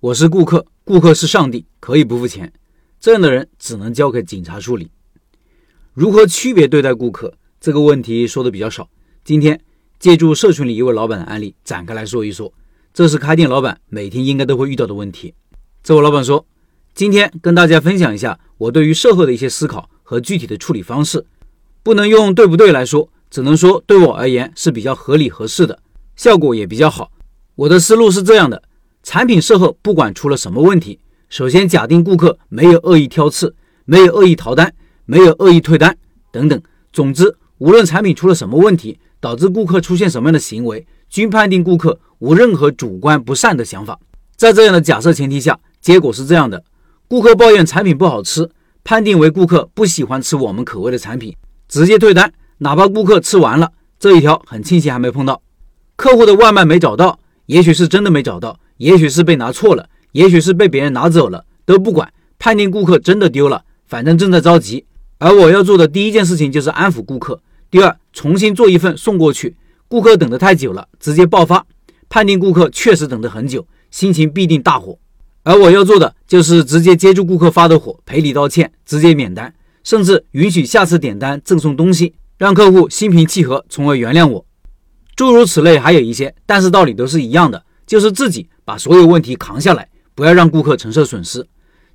[0.00, 2.50] 我是顾客，顾客是上帝，可以不付钱。
[2.98, 4.90] 这样的人只能交给警察处理。
[5.92, 8.88] 如何区别对待顾客这个问题说的比较少。
[9.24, 9.60] 今天
[9.98, 12.50] 借助社群里一位老板的案例展开来说一说，
[12.94, 15.34] 这是开店老板每天应该都会遇到的问题。
[15.82, 16.46] 这位老板说
[16.96, 21.26] ：“今天跟大家分享一下我对于售后的一些思考和具体的处理方式，
[21.82, 25.78] 不能用对不对来说，只能说对我而言是比较合理合适的，
[26.16, 27.12] 效果也比较好。
[27.54, 28.62] 我的思路是这样的：
[29.02, 30.98] 产品售后不管出了什么问题。”
[31.30, 34.74] 首先，假定顾客没有恶意挑刺，没有恶意逃单，
[35.06, 35.96] 没有恶意退单
[36.32, 36.60] 等等。
[36.92, 43.98] 总之，无论产品出了什么问题，导致顾客出现什么样的行为，均判定顾客无任何主观不善的想法。
[44.36, 46.64] 在这样的假设前提下，结果是这样的：
[47.06, 48.50] 顾客抱怨产品不好吃，
[48.82, 51.36] 判定为顾客不喜欢吃我们口味的产品，
[51.68, 53.70] 直接退单，哪怕顾客吃完了。
[53.98, 55.42] 这一条很庆幸还没碰到。
[55.96, 59.88] 客户的外卖没找到，也许是真的没找到，也许是被拿错了。
[60.12, 64.84] 也许是被别人拿走了，都不管，判定顾客真的丢了，反正正在着急。
[65.18, 69.54] 而我要做的第一件事情就是安抚顾客，第二，重新做一份送过去。
[69.86, 71.64] 顾客等得太久了，直接爆发，
[72.08, 74.98] 判定顾客确实等得很久，心情必定大火。
[75.44, 84.44] 而我要做的就是直接接住顾客发的火，赔礼道歉，直接免单，甚至允许下次点单赠送东西，让客户心平气和，从而原谅我。
[85.14, 89.88] 诸如此类还有一些，但是道理都是一样的，就是自己把所有问题扛下来。
[90.14, 91.44] 不要让顾客承受损失，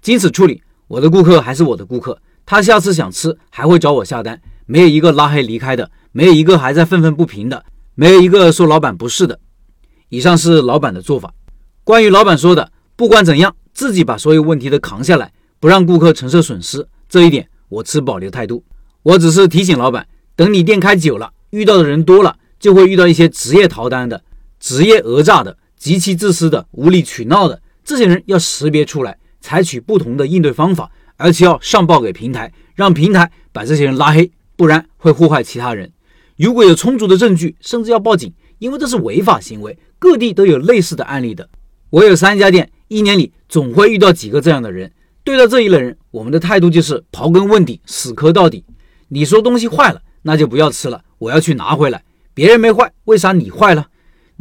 [0.00, 7.62] 经此处理，我的顾客还是我的顾客，他下次想吃还会找我下单，没有一个拉黑离开的，没有一个还在愤愤不平的，
[7.94, 9.38] 没有一个说老板不是的。
[10.08, 11.34] 以上是老板的做法。
[11.84, 18.64] 关于老板说的，不管怎样，自己把所有问题都扛下来，不让顾客承受损失，这一点我持保留态度。
[19.02, 24.22] 我只是提醒老板，等你店开久了，遇到的人多了，就会遇到一些职业逃单的、
[24.60, 27.60] 职业讹诈的、极其自私的、无理取闹的。
[27.82, 35.90] 这些人要识别出来，采取不同的应对方法，而且要上报给平台，让平台把这些人拉黑，不然会祸害其他人。
[36.36, 39.76] 如果有充足的证据，甚至要报警，因为这是违法行为。
[39.98, 41.48] 各地都有类似的案例的。
[41.90, 44.92] 我有三家店，一年里总会遇到几个这样的人。
[45.24, 48.64] 对待这一类人，我们的态度就是刨根问底，死磕到底。
[49.08, 52.04] 你说东西坏了，那就不要吃了，我要去拿回来。
[52.34, 53.88] 别人没坏，为啥你坏了？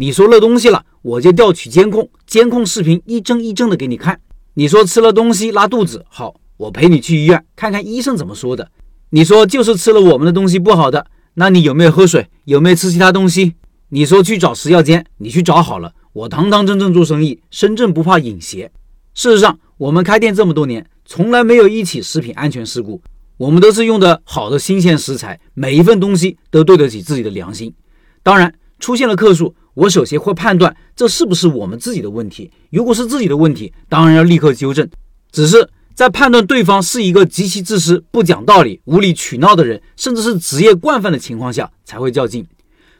[0.00, 4.18] 你说漏东西了，我就调取监控，监控视频一帧一帧的给你看。
[4.54, 8.70] 你说吃了东西拉肚子，好，我陪你去医院看看医生怎么说的。
[9.10, 12.26] 你说就是吃了我们的东西不好的，那你有没有喝水？
[12.46, 13.56] 有没有吃其他东西？
[13.90, 15.92] 你说去找食药监，你去找好了。
[16.14, 18.72] 我堂堂正正做生意，身正不怕影邪。
[19.12, 23.02] 事实上，我们开店这么多年，从来没有一起食品安全事故。
[23.36, 27.74] 我们都是用的好的新鲜食材，每一份东西都对得起自己的良心。
[28.22, 29.54] 当然，出现了客诉。
[29.80, 32.50] 我首先会判断这是不是我们自己的问题。
[32.68, 34.86] 如果是自己的问题，当然要立刻纠正。
[35.32, 42.46] 只是在判断对方是一个极其自私、不讲道理、无理取闹的人，甚至是职业惯犯的情况下，才会较劲。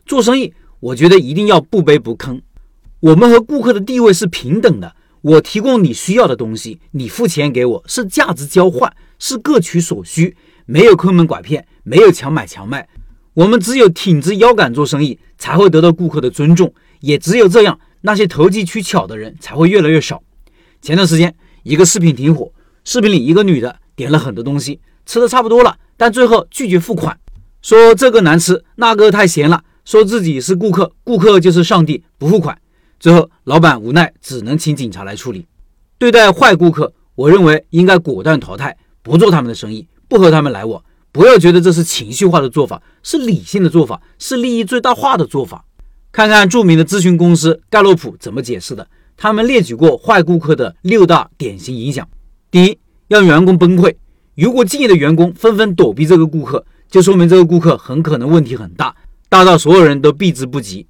[0.07, 2.41] 做生意，我觉得一定要不卑不吭。
[3.01, 4.91] 我们和顾客的地位是平等的。
[5.21, 12.89] 我提供你需要的东西，你付钱给我，是价值交换，是各取所需，没有坑蒙拐骗，没有强买强卖。
[13.35, 16.73] 我们只有挺直腰杆做生意，才会得到顾客的尊重。
[17.01, 20.23] 也只有这样，那些投机取巧的人才会越来越少。
[20.81, 21.34] 前段时间，
[21.65, 22.53] 一个视频挺火，
[22.84, 27.19] 视频里一个女的点了很多东西，吃的差不多了，但最后拒绝付款，
[27.61, 32.57] 说这个难吃，那个太咸了，说自己是顾客，顾客就是上帝，不付款。
[32.99, 35.47] 最后，老板无奈，只能请警察来处理。
[35.99, 40.83] 对待坏顾客，我认为应该果断淘汰，不做他们的生意，不和他们来往。
[41.12, 45.65] 不要觉得这是情绪化的做法，是理性的做法，是利益最大化的做法。
[46.12, 48.87] 看看著名的咨询公司盖洛普怎么解释的。
[49.16, 52.09] 他们列举过坏顾客的六大典型影响：
[52.50, 52.78] 第一，
[53.09, 53.94] 让员工崩溃。
[54.34, 58.94] 如果敬业的员工纷纷躲避这个顾客，就说明这个顾客很可能问题很大，
[59.28, 60.87] 大到所有人都避之不及。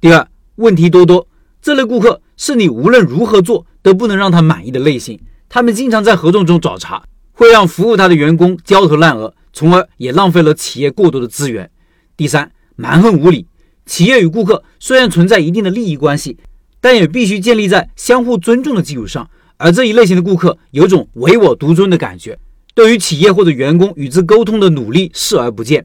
[0.00, 1.26] 第二，问题多多。
[1.62, 5.18] 这类顾客是你无论如何做都不能让他满意的类型。
[5.48, 7.02] 他们经常在合同中找茬，
[7.32, 9.34] 会让服务他的员工焦头烂额。
[9.52, 11.70] 从而也浪费了企业过多的资源。
[12.16, 13.46] 第三，蛮横无理。
[13.86, 16.36] 企业与顾客虽然存在一定的利益关系，
[16.80, 19.28] 但也必须建立在相互尊重的基础上。
[19.56, 22.38] 而这一类型的顾客有种唯我独尊的感觉，
[22.74, 25.84] 对于企业或者员工与之沟通的努力视而不见。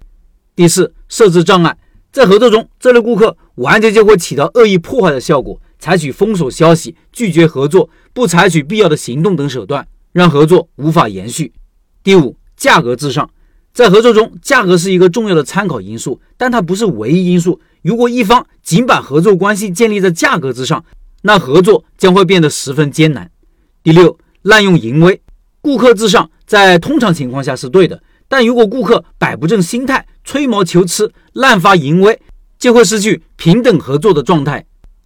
[0.56, 1.78] 第四，设置障碍。
[2.12, 11.52] 在合作中，这类顾客完全就会起到恶意破坏的效果，采取封锁消息、拒绝合作、不采取必要的行动等手段，让合作无法延续。
[12.02, 13.30] 第五，价格至上。
[13.76, 17.60] 在合作中，价格是一个重要的参考因素，但它不是唯一因素。
[17.82, 20.86] 如果一方仅把合作关系建立在价格之上，
[21.24, 23.30] 那合作将会变得十分艰难。
[23.84, 25.22] 第六，滥用淫威，
[25.60, 32.18] 顾客至上，在通常情况下是对的，但如果顾客摆不正心态，吹毛求疵，滥发淫威，
[32.58, 34.66] 就会失去平等合作的状态。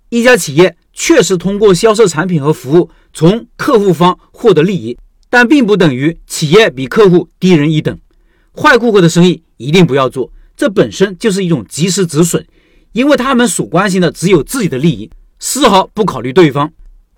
[0.09, 4.95] 一家企业确实通过销售产品和服务从客户方获得利益，
[5.27, 7.97] 但并不等于企业比客户低人一等。
[8.55, 12.45] 坏顾客的生意一定不要做，这本身就是一种及时止损，
[12.91, 15.09] 因为他们所关心的只有自己的利益，
[15.39, 16.71] 丝毫不考虑对方。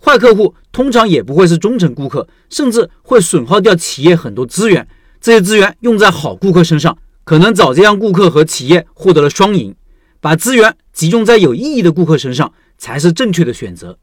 [0.03, 4.87] 坏客户通常也不会是忠诚顾客，甚至会损耗掉企业很多资源。
[5.19, 9.75] 这些资源用在好顾客身上，可能早就让顾客和企业获得了双赢。
[10.19, 13.99] 把资源集中在有意义的顾客身上，才是正确的选择。